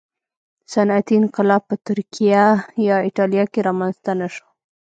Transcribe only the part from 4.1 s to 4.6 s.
نه شو